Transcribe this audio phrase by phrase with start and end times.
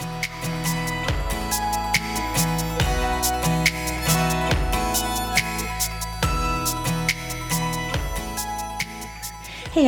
[0.00, 0.33] Hey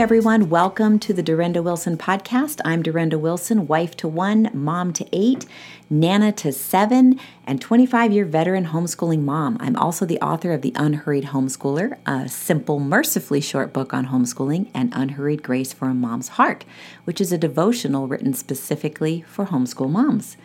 [0.00, 2.60] everyone, welcome to the Durenda Wilson podcast.
[2.66, 5.46] I'm Durenda Wilson, wife to one, mom to eight,
[5.88, 9.56] nana to seven, and 25 year veteran homeschooling mom.
[9.58, 14.68] I'm also the author of The Unhurried Homeschooler, a simple, mercifully short book on homeschooling,
[14.74, 16.66] and Unhurried Grace for a Mom's Heart,
[17.04, 20.36] which is a devotional written specifically for homeschool moms.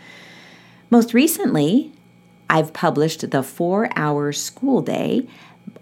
[0.89, 1.91] Most recently,
[2.49, 5.27] I've published the four hour school day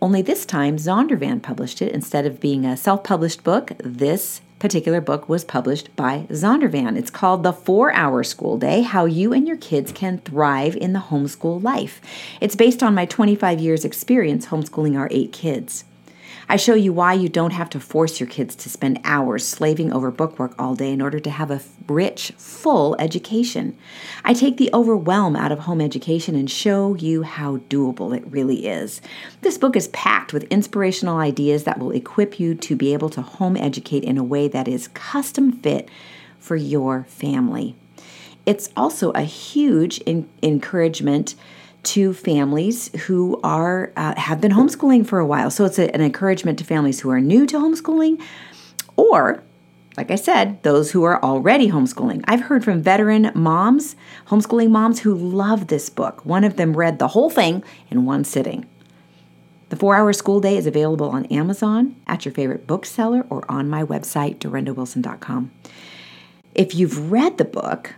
[0.02, 1.94] only this time, Zondervan published it.
[1.94, 6.98] Instead of being a self published book, this particular book was published by Zondervan.
[6.98, 10.93] It's called The Four Hour School Day How You and Your Kids Can Thrive in
[10.93, 12.02] the Homeschool Life.
[12.41, 15.85] It's based on my 25 years' experience homeschooling our eight kids.
[16.52, 19.94] I show you why you don't have to force your kids to spend hours slaving
[19.94, 23.77] over bookwork all day in order to have a rich, full education.
[24.26, 28.65] I take the overwhelm out of home education and show you how doable it really
[28.65, 28.99] is.
[29.41, 33.21] This book is packed with inspirational ideas that will equip you to be able to
[33.21, 35.87] home educate in a way that is custom fit
[36.40, 37.76] for your family.
[38.48, 41.35] It's also a huge in- encouragement
[41.84, 45.49] to families who are uh, have been homeschooling for a while.
[45.49, 48.21] So it's a, an encouragement to families who are new to homeschooling
[48.96, 49.44] or
[49.98, 52.24] like I said, those who are already homeschooling.
[52.26, 56.26] I've heard from veteran moms, homeschooling moms who love this book.
[56.26, 58.66] One of them read the whole thing in one sitting.
[59.68, 63.70] The four hour school day is available on Amazon, at your favorite bookseller, or on
[63.70, 65.52] my website, durendawilson.com.
[66.56, 67.96] If you've read the book,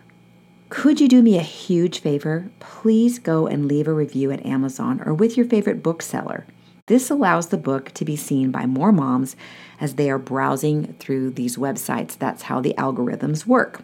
[0.72, 2.50] could you do me a huge favor?
[2.62, 6.46] Please go and leave a review at Amazon or with your favorite bookseller.
[6.86, 9.36] This allows the book to be seen by more moms
[9.82, 12.18] as they are browsing through these websites.
[12.18, 13.82] That's how the algorithms work.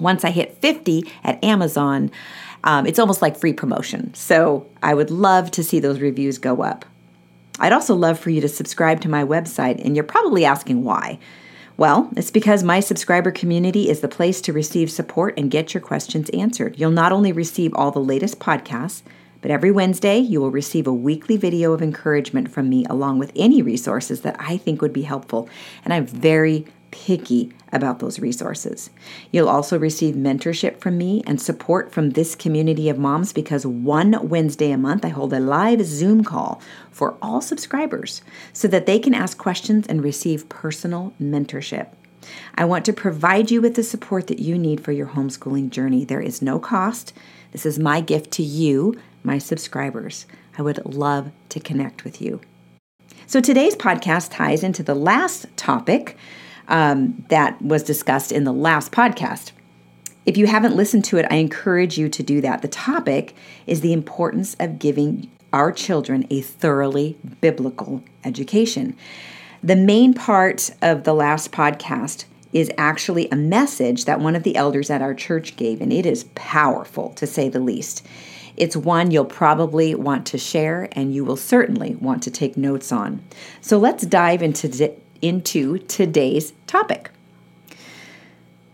[0.00, 2.10] Once I hit 50 at Amazon,
[2.64, 4.14] um, it's almost like free promotion.
[4.14, 6.86] So I would love to see those reviews go up.
[7.58, 11.18] I'd also love for you to subscribe to my website, and you're probably asking why.
[11.76, 15.80] Well, it's because my subscriber community is the place to receive support and get your
[15.80, 16.78] questions answered.
[16.78, 19.02] You'll not only receive all the latest podcasts,
[19.40, 23.32] but every Wednesday you will receive a weekly video of encouragement from me along with
[23.34, 25.48] any resources that I think would be helpful.
[25.84, 28.88] And I'm very picky about those resources.
[29.32, 34.28] You'll also receive mentorship from me and support from this community of moms because one
[34.28, 36.62] Wednesday a month I hold a live Zoom call
[36.92, 38.22] for all subscribers
[38.52, 41.88] so that they can ask questions and receive personal mentorship.
[42.54, 46.04] I want to provide you with the support that you need for your homeschooling journey.
[46.04, 47.12] There is no cost.
[47.50, 50.26] This is my gift to you, my subscribers.
[50.56, 52.40] I would love to connect with you.
[53.26, 56.16] So today's podcast ties into the last topic
[56.68, 59.52] um, that was discussed in the last podcast.
[60.26, 62.62] If you haven't listened to it, I encourage you to do that.
[62.62, 63.34] The topic
[63.66, 68.96] is the importance of giving our children a thoroughly biblical education.
[69.62, 74.56] The main part of the last podcast is actually a message that one of the
[74.56, 78.06] elders at our church gave, and it is powerful to say the least.
[78.56, 82.92] It's one you'll probably want to share and you will certainly want to take notes
[82.92, 83.24] on.
[83.60, 84.68] So let's dive into
[85.24, 87.10] into today's topic.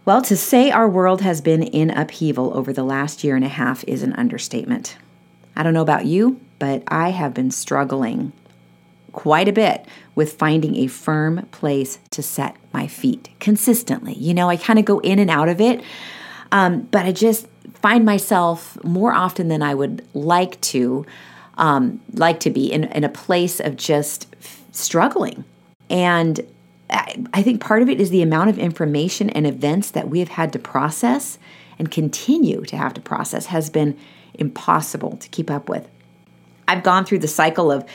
[0.05, 3.49] Well, to say our world has been in upheaval over the last year and a
[3.49, 4.97] half is an understatement.
[5.55, 8.33] I don't know about you, but I have been struggling
[9.13, 14.15] quite a bit with finding a firm place to set my feet consistently.
[14.15, 15.83] You know, I kind of go in and out of it,
[16.51, 21.07] um, but I just find myself more often than I would like to,
[21.57, 24.27] um, like to be in, in a place of just
[24.73, 25.45] struggling
[25.91, 26.41] and
[27.33, 30.29] I think part of it is the amount of information and events that we have
[30.29, 31.39] had to process
[31.79, 33.97] and continue to have to process has been
[34.35, 35.89] impossible to keep up with.
[36.67, 37.89] I've gone through the cycle of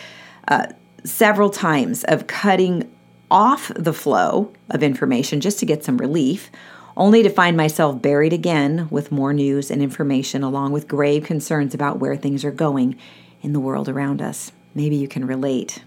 [0.48, 0.68] uh,
[1.04, 2.90] several times of cutting
[3.32, 6.50] off the flow of information just to get some relief,
[6.96, 11.74] only to find myself buried again with more news and information, along with grave concerns
[11.74, 12.96] about where things are going
[13.42, 14.52] in the world around us.
[14.74, 15.84] Maybe you can relate.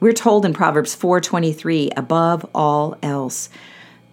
[0.00, 3.48] We're told in Proverbs 4:23, above all else,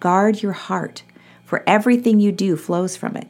[0.00, 1.04] guard your heart,
[1.44, 3.28] for everything you do flows from it.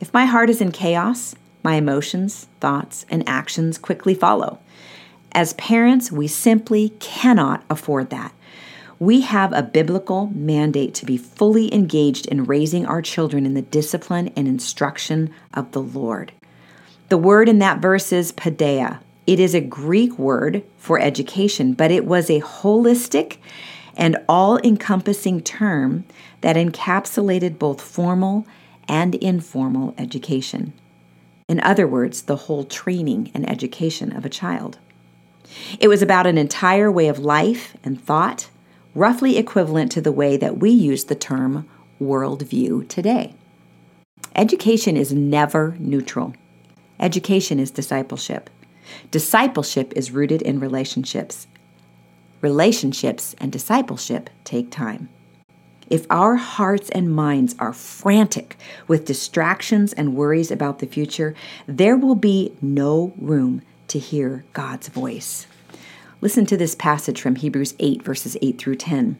[0.00, 4.58] If my heart is in chaos, my emotions, thoughts, and actions quickly follow.
[5.32, 8.32] As parents, we simply cannot afford that.
[8.98, 13.62] We have a biblical mandate to be fully engaged in raising our children in the
[13.62, 16.32] discipline and instruction of the Lord.
[17.10, 21.92] The word in that verse is paideia, it is a Greek word for education, but
[21.92, 23.36] it was a holistic
[23.96, 26.04] and all encompassing term
[26.40, 28.44] that encapsulated both formal
[28.88, 30.72] and informal education.
[31.48, 34.80] In other words, the whole training and education of a child.
[35.78, 38.50] It was about an entire way of life and thought,
[38.96, 41.68] roughly equivalent to the way that we use the term
[42.02, 43.34] worldview today.
[44.34, 46.34] Education is never neutral.
[46.98, 48.50] Education is discipleship.
[49.10, 51.46] Discipleship is rooted in relationships.
[52.40, 55.08] Relationships and discipleship take time.
[55.90, 58.56] If our hearts and minds are frantic
[58.86, 61.34] with distractions and worries about the future,
[61.66, 65.48] there will be no room to hear God's voice.
[66.20, 69.18] Listen to this passage from Hebrews 8, verses 8 through 10.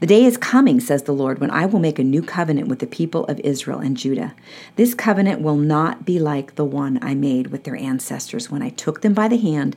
[0.00, 2.78] The day is coming, says the Lord, when I will make a new covenant with
[2.78, 4.34] the people of Israel and Judah.
[4.76, 8.70] This covenant will not be like the one I made with their ancestors when I
[8.70, 9.76] took them by the hand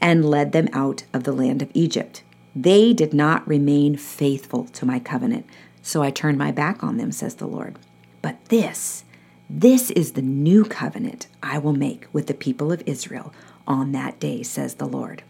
[0.00, 2.22] and led them out of the land of Egypt.
[2.54, 5.46] They did not remain faithful to my covenant,
[5.82, 7.78] so I turned my back on them, says the Lord.
[8.22, 9.04] But this,
[9.50, 13.32] this is the new covenant I will make with the people of Israel
[13.66, 15.22] on that day, says the Lord.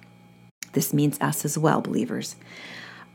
[0.72, 2.36] This means us as well, believers.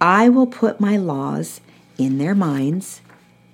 [0.02, 1.60] I will put my laws
[1.98, 3.02] in their minds,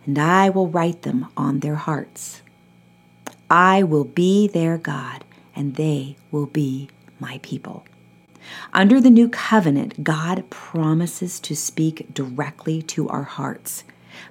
[0.05, 2.43] and I will write them on their hearts.
[3.49, 5.23] I will be their God,
[5.55, 6.89] and they will be
[7.19, 7.85] my people.
[8.73, 13.83] Under the new covenant, God promises to speak directly to our hearts.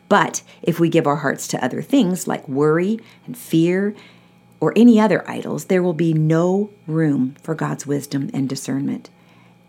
[0.08, 3.94] But if we give our hearts to other things like worry and fear
[4.60, 9.10] or any other idols, there will be no room for God's wisdom and discernment.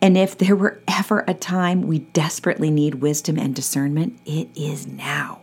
[0.06, 4.86] And if there were ever a time we desperately need wisdom and discernment, it is
[4.86, 5.42] now.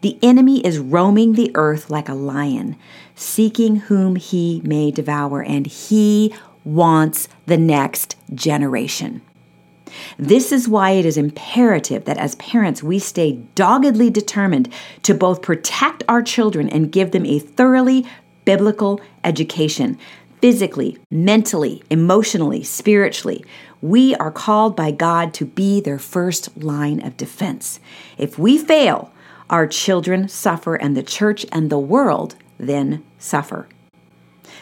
[0.00, 2.74] The enemy is roaming the earth like a lion,
[3.14, 9.22] seeking whom he may devour, and he wants the next generation.
[10.18, 14.72] This is why it is imperative that as parents we stay doggedly determined
[15.04, 18.08] to both protect our children and give them a thoroughly
[18.44, 19.96] biblical education
[20.42, 23.44] physically, mentally, emotionally, spiritually.
[23.80, 27.78] We are called by God to be their first line of defense.
[28.18, 29.12] If we fail,
[29.48, 33.68] our children suffer, and the church and the world then suffer.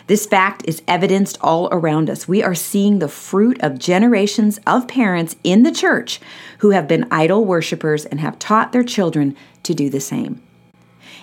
[0.07, 2.29] This fact is evidenced all around us.
[2.29, 6.21] We are seeing the fruit of generations of parents in the church
[6.59, 10.43] who have been idol worshippers and have taught their children to do the same.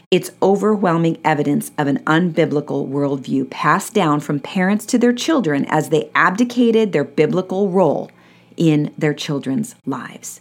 [0.10, 5.90] It's overwhelming evidence of an unbiblical worldview passed down from parents to their children as
[5.90, 8.10] they abdicated their biblical role
[8.56, 10.40] in their children's lives.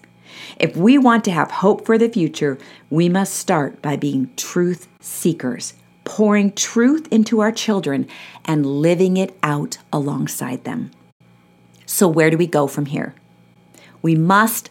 [0.60, 2.58] If we want to have hope for the future,
[2.90, 5.74] we must start by being truth seekers,
[6.04, 8.06] pouring truth into our children
[8.44, 10.92] and living it out alongside them.
[11.86, 13.16] So, where do we go from here?
[14.00, 14.70] We must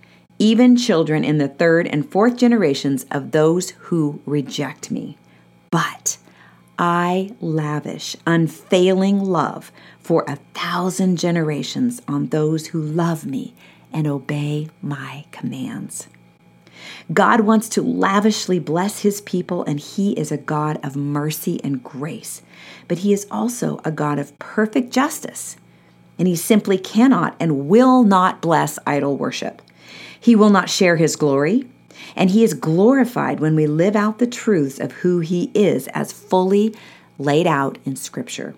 [0.41, 5.15] even children in the third and fourth generations of those who reject me.
[5.69, 6.17] But
[6.79, 13.53] I lavish unfailing love for a thousand generations on those who love me
[13.93, 16.07] and obey my commands.
[17.13, 21.83] God wants to lavishly bless his people, and he is a God of mercy and
[21.83, 22.41] grace.
[22.87, 25.55] But he is also a God of perfect justice,
[26.17, 29.61] and he simply cannot and will not bless idol worship.
[30.21, 31.67] He will not share his glory,
[32.15, 36.11] and he is glorified when we live out the truths of who he is as
[36.11, 36.75] fully
[37.17, 38.53] laid out in Scripture.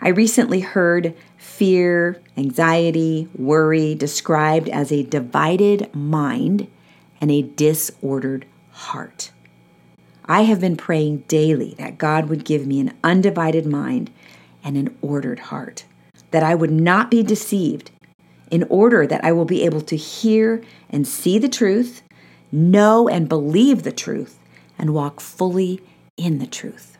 [0.00, 6.68] I recently heard fear, anxiety, worry described as a divided mind
[7.20, 9.30] and a disordered heart.
[10.24, 14.10] I have been praying daily that God would give me an undivided mind
[14.64, 15.84] and an ordered heart,
[16.30, 17.90] that I would not be deceived
[18.52, 22.02] in order that I will be able to hear and see the truth,
[22.52, 24.38] know and believe the truth,
[24.78, 25.80] and walk fully
[26.18, 26.98] in the truth.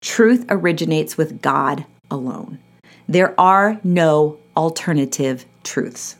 [0.00, 2.60] Truth originates with God alone.
[3.08, 6.14] There are no alternative truths.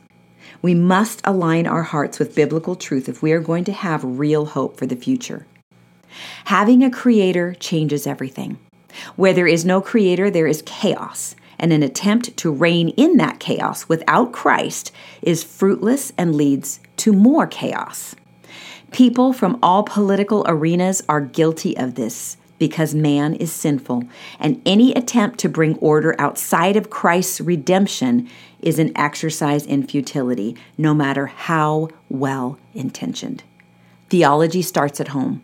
[0.61, 4.47] We must align our hearts with biblical truth if we are going to have real
[4.47, 5.47] hope for the future.
[6.47, 8.59] Having a creator changes everything.
[9.15, 13.41] Where there is no creator, there is chaos and an attempt to rein in that
[13.41, 18.15] chaos without Christ is fruitless and leads to more chaos.
[18.91, 24.05] People from all political arenas are guilty of this because man is sinful,
[24.41, 28.29] and any attempt to bring order outside of Christ's redemption
[28.61, 33.45] is an exercise in futility, no matter how well intentioned.
[34.09, 35.43] Theology starts at home.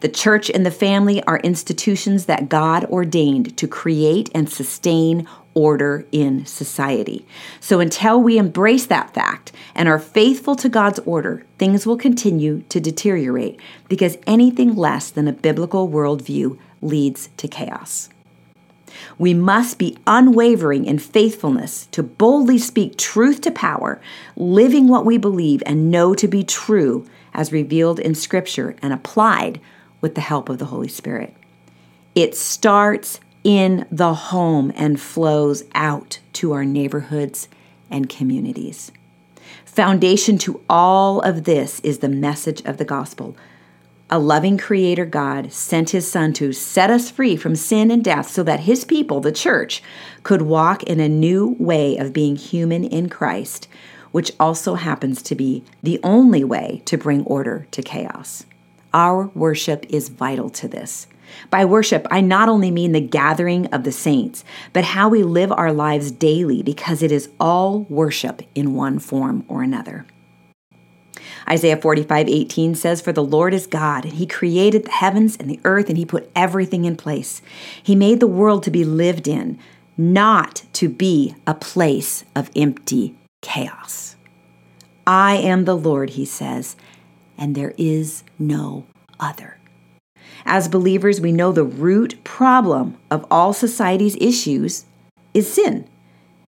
[0.00, 6.06] The church and the family are institutions that God ordained to create and sustain order
[6.12, 7.26] in society.
[7.60, 12.62] So until we embrace that fact and are faithful to God's order, things will continue
[12.68, 18.08] to deteriorate because anything less than a biblical worldview leads to chaos.
[19.18, 24.00] We must be unwavering in faithfulness to boldly speak truth to power,
[24.36, 27.06] living what we believe and know to be true
[27.38, 29.60] as revealed in Scripture and applied
[30.00, 31.32] with the help of the Holy Spirit.
[32.16, 37.48] It starts in the home and flows out to our neighborhoods
[37.90, 38.90] and communities.
[39.64, 43.36] Foundation to all of this is the message of the gospel.
[44.10, 48.28] A loving creator God sent his son to set us free from sin and death
[48.28, 49.80] so that his people, the church,
[50.24, 53.68] could walk in a new way of being human in Christ,
[54.18, 58.44] which also happens to be the only way to bring order to chaos.
[58.92, 61.06] Our worship is vital to this.
[61.50, 65.52] By worship, I not only mean the gathering of the saints, but how we live
[65.52, 70.04] our lives daily because it is all worship in one form or another.
[71.48, 75.48] Isaiah 45, 18 says, For the Lord is God, and He created the heavens and
[75.48, 77.40] the earth, and He put everything in place.
[77.80, 79.60] He made the world to be lived in,
[79.96, 84.16] not to be a place of empty chaos.
[85.06, 86.76] I am the Lord, He says,
[87.36, 88.86] and there is no
[89.18, 89.58] other.
[90.44, 94.84] As believers, we know the root problem of all society's issues
[95.34, 95.88] is sin.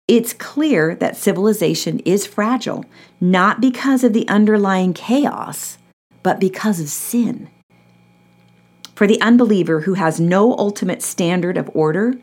[0.08, 2.86] It's clear that civilization is fragile,
[3.22, 5.78] not because of the underlying chaos,
[6.24, 7.50] but because of sin.
[8.96, 12.16] For the unbeliever who has no ultimate standard of order,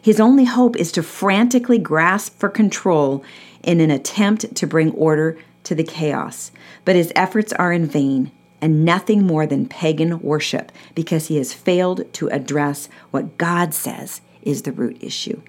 [0.00, 3.22] his only hope is to frantically grasp for control
[3.66, 6.52] in an attempt to bring order to the chaos.
[6.86, 8.30] But his efforts are in vain
[8.62, 14.22] and nothing more than pagan worship because he has failed to address what God says
[14.42, 15.42] is the root issue.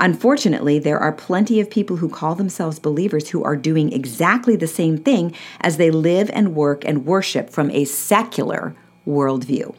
[0.00, 4.66] Unfortunately, there are plenty of people who call themselves believers who are doing exactly the
[4.66, 8.74] same thing as they live and work and worship from a secular
[9.06, 9.74] worldview.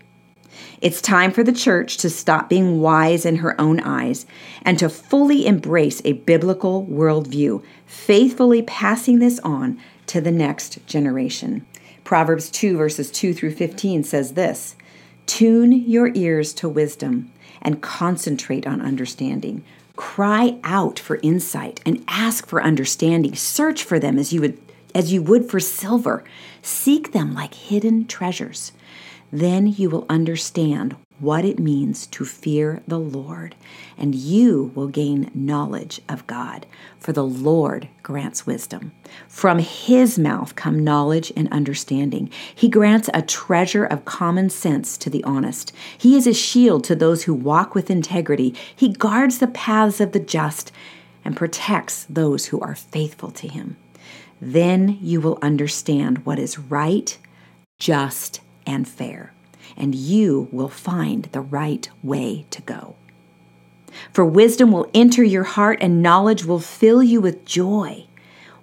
[0.82, 4.26] It's time for the church to stop being wise in her own eyes
[4.62, 11.66] and to fully embrace a biblical worldview, faithfully passing this on to the next generation.
[12.04, 14.76] Proverbs 2, verses 2 through 15 says this
[15.26, 19.64] Tune your ears to wisdom and concentrate on understanding.
[19.96, 23.36] Cry out for insight and ask for understanding.
[23.36, 24.58] Search for them as you would
[24.96, 26.24] as you would for silver.
[26.62, 28.72] Seek them like hidden treasures.
[29.32, 33.56] Then you will understand what it means to fear the Lord,
[33.98, 36.66] and you will gain knowledge of God.
[36.98, 38.94] For the Lord grants wisdom.
[39.28, 42.30] From his mouth come knowledge and understanding.
[42.56, 45.74] He grants a treasure of common sense to the honest.
[45.98, 48.56] He is a shield to those who walk with integrity.
[48.74, 50.72] He guards the paths of the just
[51.26, 53.76] and protects those who are faithful to him.
[54.42, 57.18] Then you will understand what is right,
[57.78, 59.34] just, and fair
[59.78, 62.96] and you will find the right way to go.
[64.14, 68.06] For wisdom will enter your heart, and knowledge will fill you with joy.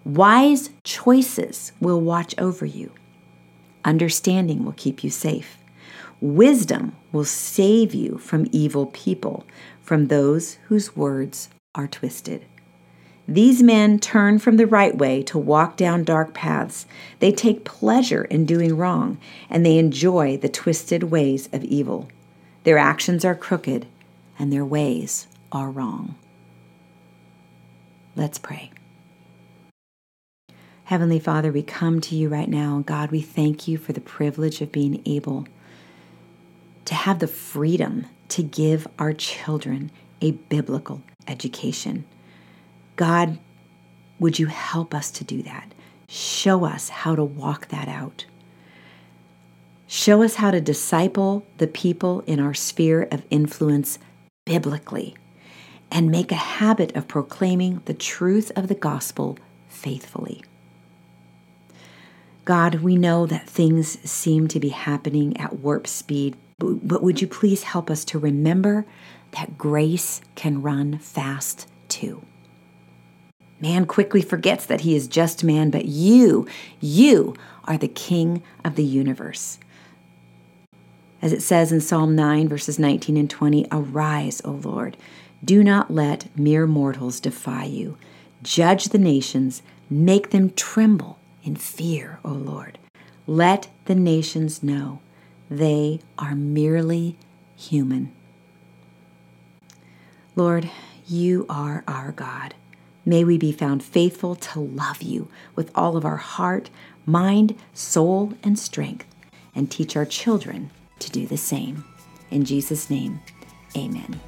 [0.05, 2.93] Wise choices will watch over you.
[3.85, 5.59] Understanding will keep you safe.
[6.21, 9.45] Wisdom will save you from evil people,
[9.83, 12.45] from those whose words are twisted.
[13.28, 16.87] These men turn from the right way to walk down dark paths.
[17.18, 19.18] They take pleasure in doing wrong,
[19.50, 22.09] and they enjoy the twisted ways of evil.
[22.62, 23.87] Their actions are crooked,
[24.38, 26.14] and their ways are wrong.
[28.14, 28.71] Let's pray.
[30.85, 34.61] Heavenly Father, we come to you right now, God, we thank you for the privilege
[34.61, 35.49] of being able
[36.85, 39.90] to have the freedom to give our children
[40.21, 42.04] a biblical education.
[42.97, 43.38] God,
[44.19, 45.73] would you help us to do that?
[46.09, 48.26] Show us how to walk that out.
[49.87, 53.99] Show us how to disciple the people in our sphere of influence
[54.45, 55.17] biblically
[55.91, 59.38] and make a habit of proclaiming the truth of the gospel
[59.69, 60.43] faithfully.
[62.45, 67.26] God, we know that things seem to be happening at warp speed, but would you
[67.26, 68.87] please help us to remember
[69.33, 72.23] that grace can run fast too?
[73.61, 76.47] Man quickly forgets that he is just man, but you,
[76.81, 77.35] you
[77.65, 79.59] are the king of the universe.
[81.23, 84.97] As it says in Psalm 9, verses 19 and 20 Arise, O Lord.
[85.45, 87.97] Do not let mere mortals defy you.
[88.43, 92.79] Judge the nations, make them tremble in fear, O Lord.
[93.27, 95.01] Let the nations know
[95.51, 97.17] they are merely
[97.57, 98.13] human.
[100.35, 100.71] Lord,
[101.07, 102.55] you are our God.
[103.09, 106.71] May we be found faithful to love you with all of our heart,
[107.07, 109.07] mind, soul, and strength,
[109.55, 111.85] and teach our children to do the same.
[112.33, 113.21] In Jesus' name,
[113.77, 114.21] amen.